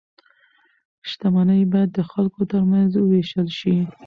[1.09, 3.75] شتمني باید د خلکو ترمنځ وویشل شي.